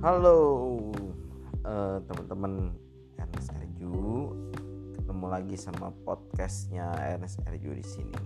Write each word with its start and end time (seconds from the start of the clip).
Halo 0.00 0.40
uh, 1.60 2.00
teman-teman 2.08 2.72
Ernest 3.20 3.52
Erju, 3.52 4.32
ketemu 4.96 5.26
lagi 5.28 5.60
sama 5.60 5.92
podcastnya 6.08 6.88
Ernest 7.04 7.36
Erju 7.44 7.76
di 7.76 7.84
sini. 7.84 8.16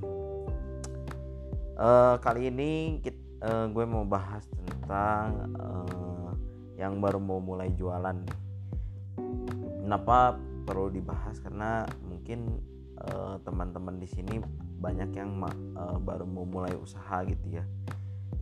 Uh, 1.75 2.14
kali 2.23 2.46
ini 2.46 3.02
kita, 3.02 3.18
uh, 3.43 3.50
eh, 3.50 3.66
gue 3.75 3.84
mau 3.91 4.07
bahas 4.07 4.46
tentang 4.55 5.50
uh, 5.59 6.30
yang 6.79 7.02
baru 7.02 7.18
mau 7.18 7.43
mulai 7.43 7.75
jualan. 7.75 8.22
Kenapa 9.82 10.38
perlu 10.70 10.95
dibahas? 10.95 11.43
Karena 11.43 11.82
mungkin 12.06 12.70
teman-teman 13.43 13.98
di 13.98 14.06
sini 14.06 14.38
banyak 14.79 15.11
yang 15.18 15.43
uh, 15.75 15.98
baru 15.98 16.22
mau 16.22 16.46
mulai 16.46 16.79
usaha 16.79 17.27
gitu 17.27 17.59
ya 17.59 17.66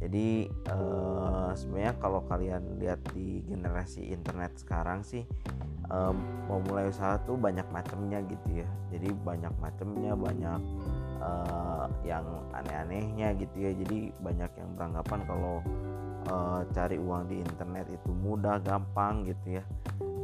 jadi 0.02 0.50
uh, 0.66 1.54
sebenarnya 1.54 1.94
kalau 2.02 2.26
kalian 2.26 2.82
lihat 2.82 2.98
di 3.14 3.38
generasi 3.46 4.10
internet 4.10 4.58
sekarang 4.58 5.06
sih 5.06 5.22
um, 5.86 6.18
mau 6.50 6.58
mulai 6.58 6.90
usaha 6.90 7.22
tuh 7.22 7.38
banyak 7.38 7.62
macamnya 7.70 8.18
gitu 8.26 8.66
ya. 8.66 8.68
Jadi 8.90 9.14
banyak 9.22 9.54
macamnya 9.62 10.18
banyak 10.18 10.60
uh, 11.22 11.86
yang 12.02 12.26
aneh-anehnya 12.50 13.38
gitu 13.38 13.56
ya. 13.62 13.70
Jadi 13.78 14.10
banyak 14.18 14.50
yang 14.58 14.70
beranggapan 14.74 15.20
kalau 15.22 15.56
uh, 16.26 16.66
cari 16.74 16.98
uang 16.98 17.30
di 17.30 17.38
internet 17.38 17.86
itu 17.86 18.10
mudah 18.10 18.58
gampang 18.58 19.22
gitu 19.22 19.62
ya. 19.62 19.64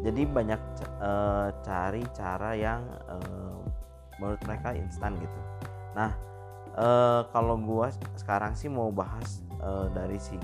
Jadi 0.03 0.27
banyak 0.27 0.61
uh, 0.99 1.55
cari 1.63 2.03
cara 2.19 2.51
yang 2.59 2.83
uh, 3.07 3.63
menurut 4.19 4.43
mereka 4.43 4.75
instan 4.75 5.15
gitu. 5.23 5.39
Nah 5.95 6.11
uh, 6.75 7.31
kalau 7.31 7.55
gua 7.55 7.95
sekarang 8.19 8.59
sih 8.59 8.67
mau 8.67 8.91
bahas 8.91 9.47
uh, 9.63 9.87
dari 9.93 10.19
si 10.19 10.37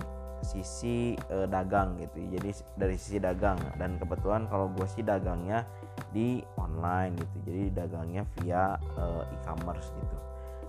sisi 0.44 1.16
uh, 1.32 1.48
dagang 1.48 1.96
gitu. 1.98 2.20
Jadi 2.36 2.50
dari 2.76 2.96
sisi 3.00 3.18
dagang. 3.18 3.56
Dan 3.80 3.96
kebetulan 3.96 4.44
kalau 4.46 4.68
gue 4.70 4.84
sih 4.86 5.00
dagangnya 5.00 5.64
di 6.12 6.44
online 6.60 7.16
gitu. 7.16 7.36
Jadi 7.48 7.62
dagangnya 7.72 8.22
via 8.38 8.76
uh, 9.00 9.24
e-commerce 9.40 9.88
gitu. 9.90 10.16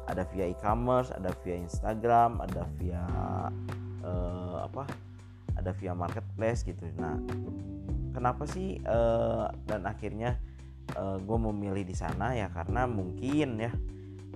Ada 0.06 0.24
via 0.32 0.46
e-commerce 0.50 1.10
ada 1.12 1.34
via 1.44 1.58
Instagram 1.60 2.40
ada 2.40 2.64
via 2.80 3.04
uh, 4.06 4.58
apa? 4.64 4.88
Ada 5.60 5.76
via 5.76 5.92
marketplace 5.92 6.64
gitu. 6.64 6.88
Nah 6.96 7.20
kenapa 8.16 8.48
sih 8.48 8.80
uh, 8.88 9.52
dan 9.68 9.84
akhirnya 9.84 10.40
uh, 10.96 11.20
gue 11.20 11.38
memilih 11.52 11.84
di 11.84 11.96
sana? 11.98 12.32
Ya 12.32 12.48
karena 12.48 12.88
mungkin 12.88 13.60
ya 13.60 13.72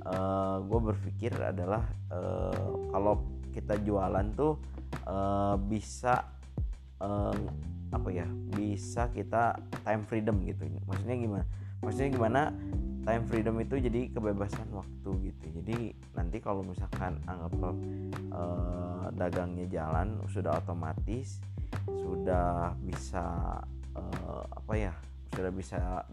uh, 0.04 0.60
gue 0.64 0.80
berpikir 0.92 1.32
adalah 1.40 1.88
uh, 2.12 2.92
kalau 2.92 3.39
kita 3.60 3.76
jualan 3.84 4.26
tuh 4.40 4.56
uh, 5.04 5.60
bisa 5.60 6.24
uh, 7.04 7.36
apa 7.90 8.10
ya 8.14 8.28
bisa 8.56 9.12
kita 9.12 9.58
time 9.84 10.08
freedom 10.08 10.40
gitu. 10.48 10.64
Maksudnya 10.88 11.18
gimana? 11.20 11.46
Maksudnya 11.84 12.10
gimana? 12.16 12.42
Time 13.00 13.26
freedom 13.26 13.56
itu 13.58 13.76
jadi 13.80 14.02
kebebasan 14.14 14.70
waktu 14.76 15.10
gitu. 15.32 15.46
Jadi 15.62 15.78
nanti 16.14 16.38
kalau 16.40 16.62
misalkan 16.62 17.18
anggap 17.26 17.54
uh, 18.32 19.08
dagangnya 19.16 19.66
jalan 19.72 20.22
sudah 20.30 20.62
otomatis 20.62 21.42
sudah 21.88 22.74
bisa 22.82 23.26
uh, 23.98 24.44
apa 24.50 24.74
ya 24.78 24.94
sudah 25.34 25.52
bisa 25.54 26.06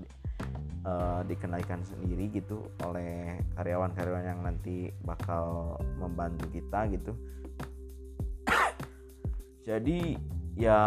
uh, 0.87 1.27
dikendalikan 1.27 1.83
sendiri 1.83 2.31
gitu 2.31 2.63
oleh 2.87 3.43
karyawan-karyawan 3.59 4.25
yang 4.25 4.41
nanti 4.47 4.95
bakal 5.03 5.75
membantu 5.99 6.47
kita 6.55 6.87
gitu. 6.95 7.13
Jadi 9.69 10.15
ya 10.57 10.81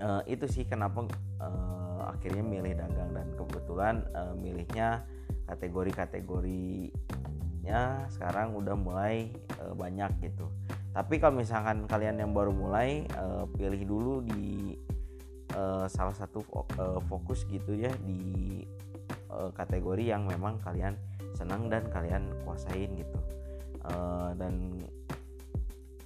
uh, 0.00 0.22
itu 0.28 0.46
sih 0.46 0.64
kenapa 0.68 1.08
uh, 1.40 2.12
akhirnya 2.12 2.44
milih 2.44 2.76
dagang 2.76 3.14
dan 3.16 3.32
kebetulan 3.34 4.04
uh, 4.14 4.34
milihnya 4.36 5.02
kategori-kategorinya 5.46 8.10
sekarang 8.12 8.54
udah 8.54 8.76
mulai 8.76 9.32
uh, 9.62 9.74
banyak 9.74 10.10
gitu. 10.22 10.50
Tapi 10.96 11.20
kalau 11.20 11.44
misalkan 11.44 11.84
kalian 11.84 12.24
yang 12.24 12.32
baru 12.32 12.56
mulai 12.56 13.04
uh, 13.20 13.44
pilih 13.52 13.84
dulu 13.84 14.24
di 14.24 14.72
uh, 15.56 15.86
salah 15.88 16.12
satu 16.12 16.44
uh, 16.52 17.00
fokus 17.08 17.48
gitu 17.48 17.72
ya 17.72 17.90
di 18.04 18.62
uh, 19.32 19.48
kategori 19.56 20.12
yang 20.12 20.28
memang 20.28 20.60
kalian 20.60 20.94
senang 21.32 21.72
dan 21.72 21.88
kalian 21.88 22.28
kuasain 22.44 22.92
gitu. 22.92 23.18
Dan 24.34 24.82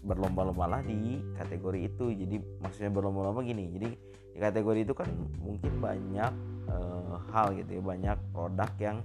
berlomba-lomba 0.04 0.68
lah 0.68 0.82
di 0.84 1.16
kategori 1.32 1.88
itu. 1.88 2.12
Jadi 2.12 2.36
maksudnya 2.60 2.92
berlomba-lomba 2.92 3.40
gini 3.40 3.72
jadi 3.72 3.88
di 4.30 4.38
kategori 4.38 4.84
itu 4.84 4.92
kan 4.92 5.08
mungkin 5.40 5.80
banyak 5.80 6.32
hal 7.32 7.56
gitu 7.56 7.80
ya 7.80 7.82
banyak 7.82 8.18
produk 8.36 8.70
yang 8.76 8.98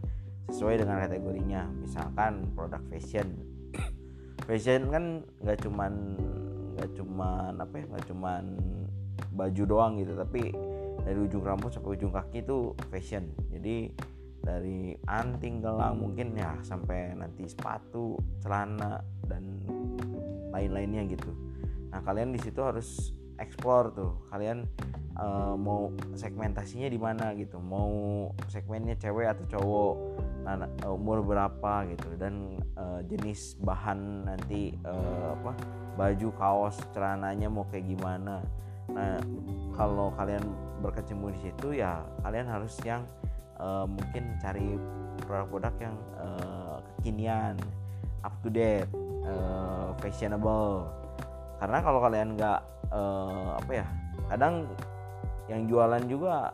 sesuai 0.51 0.83
dengan 0.83 1.07
kategorinya. 1.07 1.61
Misalkan 1.79 2.51
produk 2.51 2.83
fashion. 2.91 3.31
Fashion 4.43 4.91
kan 4.91 5.23
nggak 5.39 5.63
cuman 5.63 6.19
nggak 6.75 6.91
cuman 6.99 7.53
apa 7.55 7.73
ya 7.79 7.85
nggak 7.95 8.05
cuman 8.11 8.43
baju 9.35 9.63
doang 9.67 9.99
gitu 9.99 10.15
tapi 10.15 10.51
dari 11.05 11.19
ujung 11.21 11.43
rambut 11.45 11.69
sampai 11.69 11.95
ujung 11.99 12.11
kaki 12.11 12.41
itu 12.41 12.73
fashion. 12.89 13.29
Jadi 13.53 13.93
dari 14.41 14.93
anting 15.09 15.61
gelang 15.61 16.01
mungkin 16.01 16.37
ya 16.37 16.57
sampai 16.61 17.13
nanti 17.17 17.49
sepatu 17.49 18.17
celana 18.41 19.01
dan 19.25 19.61
lain-lainnya 20.53 21.05
gitu. 21.09 21.31
Nah 21.93 22.01
kalian 22.01 22.33
di 22.33 22.39
situ 22.41 22.61
harus 22.61 23.13
explore 23.39 23.91
tuh 23.91 24.11
kalian 24.31 24.63
uh, 25.19 25.55
mau 25.55 25.91
segmentasinya 26.15 26.87
di 26.87 26.99
mana 26.99 27.35
gitu 27.35 27.59
mau 27.59 28.31
segmennya 28.47 28.95
cewek 28.95 29.27
atau 29.27 29.59
cowok 29.59 29.95
nah, 30.47 30.69
umur 30.91 31.23
berapa 31.23 31.87
gitu 31.91 32.15
dan 32.15 32.59
uh, 32.79 33.03
jenis 33.07 33.59
bahan 33.59 34.27
nanti 34.27 34.75
uh, 34.87 35.35
apa 35.35 35.51
baju 35.95 36.29
kaos 36.35 36.79
celananya 36.91 37.47
mau 37.51 37.67
kayak 37.67 37.87
gimana 37.91 38.43
nah 38.93 39.17
kalau 39.73 40.13
kalian 40.13 40.43
berkecimpung 40.79 41.33
di 41.33 41.49
situ 41.49 41.81
ya 41.81 42.05
kalian 42.21 42.45
harus 42.45 42.77
yang 42.85 43.01
uh, 43.59 43.87
mungkin 43.87 44.35
cari 44.39 44.77
produk-produk 45.23 45.73
yang 45.79 45.95
uh, 46.19 46.77
kekinian 46.99 47.55
up 48.25 48.33
to 48.41 48.49
date 48.51 48.89
uh, 49.25 49.93
fashionable. 50.01 50.89
Karena 51.61 51.77
kalau 51.79 51.99
kalian 52.03 52.35
nggak 52.35 52.59
uh, 52.91 53.55
apa 53.61 53.71
ya 53.71 53.87
kadang 54.27 54.67
yang 55.47 55.69
jualan 55.69 56.03
juga 56.09 56.51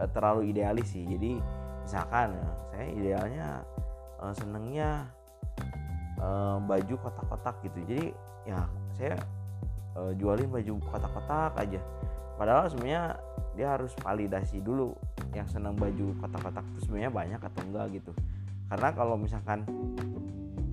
uh, 0.00 0.08
terlalu 0.10 0.50
idealis 0.50 0.90
sih. 0.90 1.04
Jadi 1.06 1.38
misalkan 1.84 2.34
ya, 2.34 2.48
saya 2.72 2.86
idealnya 2.90 3.48
uh, 4.18 4.34
senengnya 4.34 5.06
uh, 6.18 6.58
baju 6.64 6.94
kotak-kotak 6.98 7.54
gitu. 7.62 7.78
Jadi 7.86 8.06
ya 8.44 8.66
saya 8.96 9.16
uh, 9.98 10.12
jualin 10.18 10.50
baju 10.50 10.78
kotak-kotak 10.90 11.54
aja. 11.58 11.80
Padahal 12.34 12.66
sebenarnya 12.66 13.18
dia 13.54 13.78
harus 13.78 13.94
validasi 14.02 14.58
dulu 14.58 14.94
yang 15.32 15.46
senang 15.46 15.78
baju 15.78 16.14
kotak-kotak 16.18 16.66
itu 16.74 16.90
sebenarnya 16.90 17.10
banyak 17.14 17.40
atau 17.40 17.60
enggak 17.62 17.86
gitu. 18.02 18.12
Karena 18.66 18.88
kalau 18.90 19.14
misalkan 19.14 19.62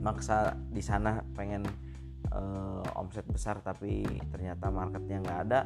maksa 0.02 0.58
di 0.74 0.81
sana 0.81 1.22
pengen 1.38 1.62
uh, 2.34 2.81
omset 2.98 3.26
besar 3.30 3.62
tapi 3.62 4.02
ternyata 4.34 4.74
marketnya 4.74 5.22
nggak 5.22 5.40
ada 5.46 5.60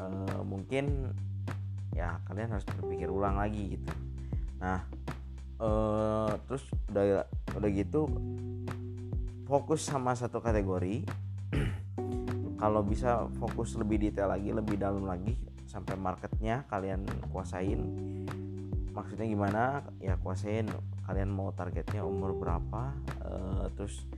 uh, 0.00 0.40
mungkin 0.40 1.12
ya 1.92 2.16
kalian 2.26 2.56
harus 2.56 2.64
berpikir 2.64 3.12
ulang 3.12 3.36
lagi 3.36 3.76
gitu. 3.76 3.92
Nah 4.58 4.80
uh, 5.60 6.32
terus 6.48 6.64
udah 6.88 7.28
udah 7.54 7.70
gitu 7.70 8.08
fokus 9.44 9.84
sama 9.84 10.16
satu 10.16 10.40
kategori 10.40 11.04
kalau 12.64 12.80
bisa 12.80 13.28
fokus 13.36 13.76
lebih 13.76 14.08
detail 14.08 14.32
lagi 14.32 14.48
lebih 14.48 14.80
dalam 14.80 15.04
lagi 15.04 15.36
sampai 15.68 16.00
marketnya 16.00 16.64
kalian 16.72 17.04
kuasain. 17.28 17.76
Maksudnya 18.96 19.28
gimana? 19.28 19.84
Ya 20.00 20.16
kuasain 20.16 20.72
kalian 21.04 21.28
mau 21.28 21.52
targetnya 21.52 22.00
umur 22.00 22.32
berapa 22.32 22.96
uh, 23.20 23.68
terus 23.76 24.08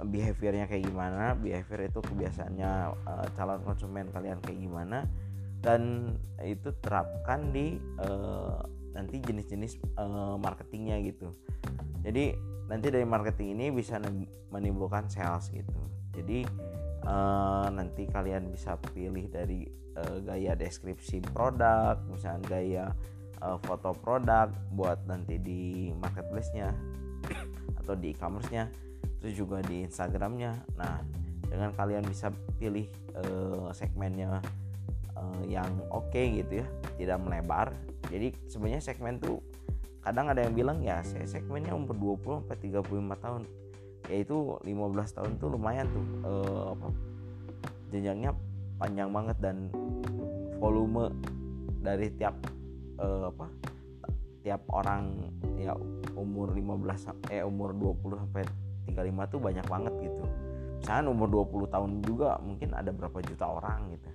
behaviornya 0.00 0.64
kayak 0.64 0.88
gimana 0.88 1.36
behavior 1.36 1.92
itu 1.92 2.00
kebiasaannya 2.00 2.72
uh, 3.04 3.28
calon 3.36 3.60
konsumen 3.68 4.08
kalian 4.08 4.40
kayak 4.40 4.64
gimana 4.64 5.04
dan 5.60 6.16
itu 6.40 6.72
terapkan 6.80 7.52
di 7.52 7.76
uh, 8.00 8.64
nanti 8.96 9.20
jenis-jenis 9.20 9.76
uh, 10.00 10.40
marketingnya 10.40 11.04
gitu. 11.04 11.36
Jadi 12.00 12.32
nanti 12.64 12.88
dari 12.88 13.04
marketing 13.04 13.60
ini 13.60 13.66
bisa 13.68 14.00
menimbulkan 14.48 15.12
sales 15.12 15.52
gitu. 15.52 15.76
Jadi 16.16 16.48
uh, 17.04 17.66
nanti 17.72 18.08
kalian 18.08 18.50
bisa 18.52 18.76
pilih 18.92 19.28
dari 19.30 19.64
uh, 19.96 20.18
gaya 20.24 20.56
deskripsi 20.56 21.24
produk 21.32 21.96
misalnya 22.08 22.42
gaya 22.48 22.84
uh, 23.40 23.56
foto 23.64 23.96
produk 23.96 24.48
buat 24.72 25.04
nanti 25.08 25.40
di 25.40 25.90
marketplace-nya 25.96 26.72
atau 27.80 27.94
di 27.96 28.12
e-commerce-nya 28.12 28.68
terus 29.20 29.36
juga 29.36 29.60
di 29.64 29.84
Instagram-nya. 29.84 30.52
Nah 30.76 31.00
dengan 31.50 31.74
kalian 31.74 32.06
bisa 32.06 32.30
pilih 32.56 32.86
uh, 33.16 33.68
segmennya 33.74 34.38
uh, 35.18 35.42
yang 35.44 35.68
oke 35.90 36.08
okay 36.12 36.40
gitu 36.40 36.64
ya 36.64 36.66
tidak 36.96 37.18
melebar. 37.20 37.68
Jadi 38.08 38.32
sebenarnya 38.48 38.82
segmen 38.82 39.20
tuh 39.20 39.42
kadang 40.00 40.32
ada 40.32 40.48
yang 40.48 40.56
bilang 40.56 40.78
ya 40.80 41.04
saya 41.04 41.28
segmennya 41.28 41.76
umur 41.76 41.92
20 42.16 42.48
sampai 42.48 42.58
35 42.72 43.24
tahun 43.24 43.42
yaitu 44.10 44.58
15 44.66 45.16
tahun 45.16 45.32
tuh 45.38 45.54
lumayan 45.54 45.86
tuh 45.94 46.04
uh, 46.26 46.64
apa 46.74 46.88
jenjangnya 47.94 48.34
panjang 48.76 49.10
banget 49.14 49.36
dan 49.38 49.70
volume 50.58 51.14
dari 51.80 52.10
tiap 52.18 52.34
uh, 52.98 53.30
apa 53.30 53.46
tiap 54.42 54.66
orang 54.72 55.30
ya 55.60 55.76
umur 56.16 56.50
15 56.52 57.30
eh 57.30 57.44
umur 57.44 57.76
20 57.76 58.20
sampai 58.24 58.42
35 58.88 59.32
tuh 59.36 59.38
banyak 59.38 59.66
banget 59.68 59.94
gitu. 60.00 60.24
Misalnya 60.80 61.12
umur 61.12 61.28
20 61.44 61.68
tahun 61.68 61.90
juga 62.02 62.40
mungkin 62.40 62.72
ada 62.72 62.90
berapa 62.90 63.20
juta 63.20 63.44
orang 63.46 63.92
gitu. 63.94 64.08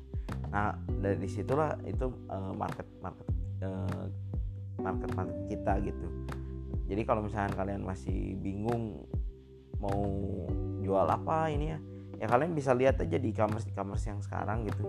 Nah 0.50 0.74
dari 1.00 1.18
di 1.22 1.30
situlah 1.30 1.78
itu 1.86 2.10
uh, 2.28 2.52
market 2.58 2.90
market 3.00 3.28
uh, 3.62 4.06
market 4.82 5.12
market 5.14 5.40
kita 5.46 5.74
gitu. 5.86 6.08
Jadi 6.86 7.02
kalau 7.06 7.26
misalnya 7.26 7.54
kalian 7.54 7.82
masih 7.86 8.38
bingung 8.42 9.06
mau 9.86 10.02
jual 10.82 11.06
apa 11.06 11.54
ini 11.54 11.78
ya. 11.78 11.80
Ya 12.16 12.26
kalian 12.32 12.58
bisa 12.58 12.74
lihat 12.74 12.98
aja 12.98 13.18
di 13.22 13.30
e-commerce 13.30 13.70
e-commerce 13.70 14.10
yang 14.10 14.20
sekarang 14.26 14.66
gitu. 14.66 14.84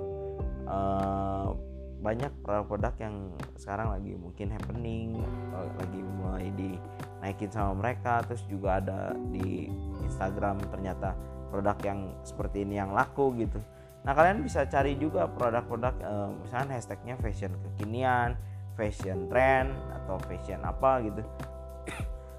Uh, 0.67 1.53
banyak 2.01 2.31
produk-produk 2.45 2.95
yang 3.03 3.17
sekarang 3.59 3.91
lagi 3.91 4.13
mungkin 4.15 4.53
happening 4.53 5.17
lagi 5.51 6.01
mulai 6.01 6.49
dinaikin 6.55 7.51
sama 7.53 7.77
mereka. 7.77 8.25
Terus 8.25 8.43
juga 8.49 8.81
ada 8.81 9.13
di 9.33 9.69
Instagram 10.07 10.63
ternyata 10.71 11.13
produk 11.51 11.77
yang 11.83 12.01
seperti 12.23 12.63
ini 12.65 12.79
yang 12.79 12.95
laku 12.95 13.35
gitu. 13.37 13.59
Nah 14.07 14.15
kalian 14.15 14.47
bisa 14.47 14.63
cari 14.71 14.95
juga 14.95 15.27
produk-produk 15.27 15.95
eh, 15.99 16.29
misalnya 16.47 16.79
hashtagnya 16.79 17.19
fashion 17.19 17.53
kekinian 17.59 18.39
fashion 18.77 19.27
trend 19.33 19.73
atau 19.91 20.21
fashion 20.29 20.61
apa 20.63 21.01
gitu 21.03 21.25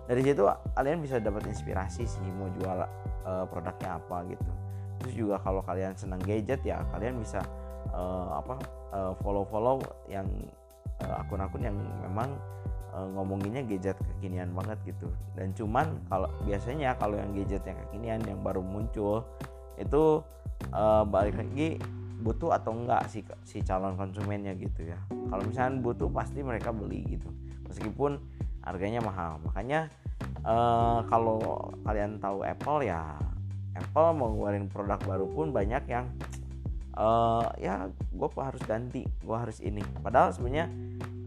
dari 0.07 0.21
situ 0.23 0.47
kalian 0.73 1.03
bisa 1.03 1.19
dapat 1.19 1.51
inspirasi 1.51 2.07
sih 2.07 2.23
mau 2.39 2.47
jual 2.57 2.79
eh, 3.27 3.45
produknya 3.51 3.99
apa 3.99 4.23
gitu. 4.31 4.51
Terus 4.97 5.13
juga 5.13 5.35
kalau 5.43 5.61
kalian 5.61 5.93
senang 5.93 6.23
gadget 6.23 6.63
ya 6.63 6.81
kalian 6.95 7.19
bisa 7.19 7.43
eh, 7.91 8.29
apa 8.31 8.55
eh, 8.95 9.13
follow-follow 9.21 9.83
yang 10.07 10.25
eh, 11.03 11.21
akun-akun 11.21 11.61
yang 11.61 11.77
memang 12.07 12.33
uh, 12.97 13.07
ngomonginnya 13.13 13.61
gadget 13.65 13.97
kekinian 14.01 14.49
banget 14.57 14.77
gitu. 14.89 15.07
Dan 15.37 15.53
cuman 15.53 16.01
kalau 16.09 16.29
biasanya 16.43 16.97
kalau 16.97 17.21
yang 17.21 17.31
gadget 17.37 17.63
yang 17.69 17.77
kekinian 17.87 18.19
yang 18.25 18.39
baru 18.41 18.65
muncul 18.65 19.21
itu 19.77 20.25
uh, 20.73 21.03
balik 21.05 21.37
lagi 21.37 21.77
butuh 22.17 22.57
atau 22.57 22.73
enggak 22.73 23.05
si 23.13 23.21
si 23.45 23.61
calon 23.61 23.93
konsumennya 23.93 24.57
gitu 24.57 24.89
ya. 24.89 24.97
Kalau 25.29 25.43
misalnya 25.45 25.77
butuh 25.85 26.09
pasti 26.09 26.41
mereka 26.41 26.73
beli 26.73 27.05
gitu. 27.05 27.29
Meskipun 27.69 28.17
harganya 28.67 28.99
mahal. 28.99 29.39
Makanya 29.47 29.87
uh, 30.43 31.01
kalau 31.07 31.39
kalian 31.87 32.19
tahu 32.19 32.43
Apple 32.43 32.83
ya 32.83 33.15
Apple 33.77 34.09
mau 34.17 34.33
ngeluarin 34.33 34.67
produk 34.67 34.99
baru 35.05 35.25
pun 35.31 35.53
banyak 35.53 35.83
yang 35.87 36.05
uh, 36.97 37.45
ya 37.61 37.87
gue 37.93 38.29
harus 38.35 38.61
ganti 38.67 39.07
gue 39.07 39.37
harus 39.37 39.63
ini. 39.63 39.81
Padahal 40.03 40.35
sebenarnya 40.35 40.67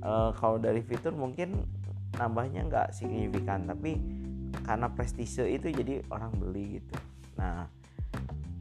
uh, 0.05 0.31
kalau 0.37 0.61
dari 0.61 0.85
fitur 0.85 1.17
mungkin 1.17 1.65
nambahnya 2.21 2.69
nggak 2.69 2.89
signifikan. 2.93 3.65
Tapi 3.65 3.97
karena 4.67 4.93
prestise 4.93 5.47
itu 5.47 5.73
jadi 5.73 6.05
orang 6.11 6.37
beli 6.37 6.83
gitu. 6.83 6.95
Nah 7.39 7.71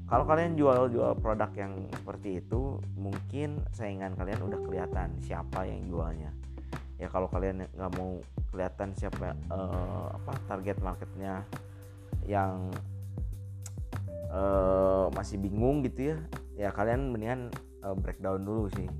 kalau 0.10 0.26
kalian 0.26 0.58
jual-jual 0.58 1.22
produk 1.22 1.54
yang 1.54 1.86
seperti 1.94 2.42
itu 2.42 2.82
mungkin 2.98 3.62
saingan 3.70 4.18
kalian 4.18 4.42
udah 4.42 4.60
kelihatan 4.66 5.14
siapa 5.22 5.70
yang 5.70 5.86
jualnya 5.86 6.34
ya 7.00 7.08
kalau 7.08 7.32
kalian 7.32 7.64
nggak 7.64 7.92
mau 7.96 8.20
kelihatan 8.52 8.92
siapa 8.92 9.32
uh, 9.48 10.12
apa 10.12 10.36
target 10.52 10.78
marketnya 10.84 11.48
yang 12.28 12.68
uh, 14.30 15.08
masih 15.16 15.40
bingung 15.40 15.80
gitu 15.88 16.14
ya 16.14 16.18
ya 16.60 16.70
kalian 16.76 17.16
mendingan 17.16 17.48
uh, 17.88 17.96
breakdown 17.96 18.44
dulu 18.44 18.68
sih 18.76 18.92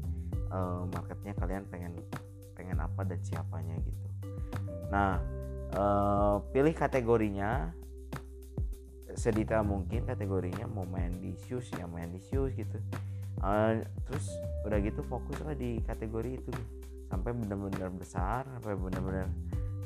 uh, 0.48 0.88
marketnya 0.96 1.36
kalian 1.36 1.68
pengen 1.68 1.94
pengen 2.56 2.80
apa 2.80 3.04
dan 3.08 3.20
siapanya 3.24 3.76
gitu. 3.84 4.08
Nah 4.92 5.20
uh, 5.76 6.40
pilih 6.56 6.72
kategorinya 6.72 7.76
sedetail 9.12 9.68
mungkin 9.68 10.08
kategorinya 10.08 10.72
mau 10.72 10.88
main 10.88 11.20
di 11.20 11.36
shoes 11.48 11.68
ya 11.76 11.84
main 11.84 12.16
di 12.16 12.24
shoes 12.32 12.56
gitu. 12.56 12.80
Uh, 13.40 13.84
terus 14.08 14.28
udah 14.68 14.80
gitu 14.84 15.00
fokuslah 15.04 15.56
di 15.56 15.80
kategori 15.84 16.40
itu 16.40 16.52
sampai 17.10 17.34
benar-benar 17.34 17.90
besar 17.98 18.46
sampai 18.46 18.78
benar-benar 18.78 19.28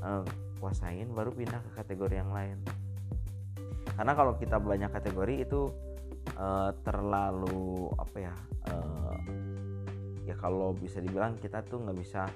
uh, 0.03 0.23
kuasain 0.59 1.07
baru 1.11 1.31
pindah 1.31 1.59
ke 1.59 1.71
kategori 1.79 2.19
yang 2.19 2.31
lain. 2.31 2.59
Karena 3.95 4.13
kalau 4.15 4.35
kita 4.35 4.59
banyak 4.59 4.91
kategori 4.91 5.35
itu 5.47 5.71
uh, 6.35 6.71
terlalu 6.83 7.91
apa 7.99 8.17
ya 8.19 8.35
uh, 8.71 9.17
ya 10.23 10.35
kalau 10.39 10.71
bisa 10.75 11.03
dibilang 11.03 11.35
kita 11.39 11.63
tuh 11.67 11.83
nggak 11.83 11.97
bisa 11.99 12.27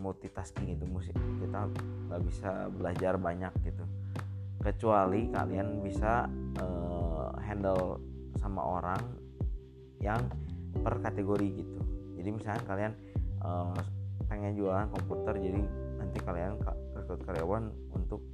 multitasking 0.00 0.72
itu 0.72 0.84
musik 0.88 1.16
kita 1.40 1.68
nggak 2.08 2.22
bisa 2.24 2.72
belajar 2.72 3.16
banyak 3.20 3.52
gitu. 3.64 3.84
Kecuali 4.62 5.28
kalian 5.28 5.82
bisa 5.84 6.28
uh, 6.60 7.34
handle 7.42 7.98
sama 8.38 8.62
orang 8.62 9.02
yang 10.00 10.22
per 10.80 11.02
kategori 11.02 11.48
gitu. 11.62 11.80
Jadi 12.20 12.28
misalnya 12.30 12.62
kalian 12.64 12.92
uh, 13.42 14.01
pengen 14.32 14.56
jualan 14.56 14.88
komputer 14.88 15.36
jadi 15.36 15.60
nanti 16.00 16.18
kalian 16.24 16.56
rekrut 16.96 17.20
karyawan 17.28 17.68
untuk 17.92 18.24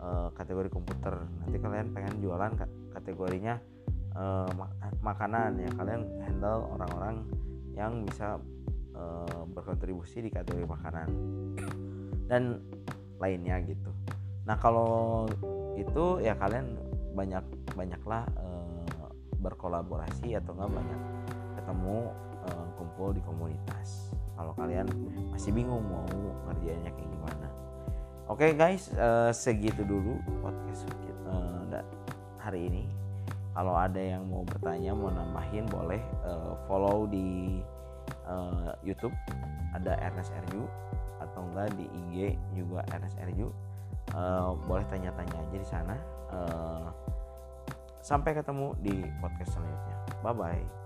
uh, 0.00 0.32
kategori 0.32 0.72
komputer 0.72 1.20
nanti 1.44 1.60
kalian 1.60 1.92
pengen 1.92 2.16
jualan 2.24 2.56
kategorinya 2.96 3.60
uh, 4.16 4.48
makanan 5.04 5.60
ya 5.60 5.68
kalian 5.76 6.08
handle 6.24 6.64
orang-orang 6.72 7.28
yang 7.76 8.08
bisa 8.08 8.40
uh, 8.96 9.44
berkontribusi 9.52 10.24
di 10.24 10.32
kategori 10.32 10.64
makanan 10.64 11.12
dan 12.24 12.64
lainnya 13.20 13.60
gitu. 13.68 13.92
Nah 14.48 14.56
kalau 14.56 15.28
itu 15.76 16.24
ya 16.24 16.32
kalian 16.40 16.72
banyak 17.12 17.44
banyaklah 17.76 18.24
uh, 18.40 19.12
berkolaborasi 19.44 20.40
atau 20.40 20.56
enggak 20.56 20.72
banyak 20.72 21.00
ketemu 21.60 21.96
uh, 22.48 22.66
kumpul 22.80 23.12
di 23.12 23.20
komunitas. 23.20 24.08
Kalau 24.34 24.52
kalian 24.58 24.86
masih 25.30 25.54
bingung 25.54 25.82
mau 25.86 26.06
ngerjainnya 26.50 26.90
kayak 26.90 27.10
gimana. 27.10 27.48
Oke 28.24 28.50
okay 28.50 28.50
guys, 28.56 28.90
uh, 28.96 29.30
segitu 29.30 29.84
dulu 29.84 30.18
podcast 30.40 30.88
uh, 31.28 31.82
hari 32.40 32.68
ini. 32.68 32.84
Kalau 33.54 33.78
ada 33.78 34.02
yang 34.02 34.26
mau 34.26 34.42
bertanya, 34.42 34.90
mau 34.98 35.14
nambahin 35.14 35.70
boleh 35.70 36.02
uh, 36.26 36.58
follow 36.66 37.06
di 37.06 37.62
uh, 38.26 38.74
YouTube. 38.82 39.14
Ada 39.78 39.94
Ernest 40.10 40.34
RU 40.50 40.66
atau 41.22 41.40
enggak 41.50 41.70
di 41.78 41.86
IG 41.86 42.34
juga 42.58 42.82
Ernest 42.90 43.16
RU 43.22 43.48
uh, 44.12 44.18
eh, 44.18 44.50
boleh 44.66 44.84
tanya-tanya 44.90 45.36
aja 45.38 45.56
di 45.56 45.68
sana. 45.68 45.96
Uh, 46.34 46.88
sampai 48.04 48.36
ketemu 48.36 48.76
di 48.82 49.06
podcast 49.22 49.56
selanjutnya. 49.56 49.96
Bye 50.20 50.34
bye 50.34 50.83